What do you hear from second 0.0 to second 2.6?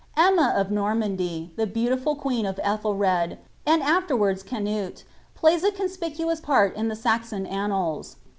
Emma of Normandy, the beautiful queen of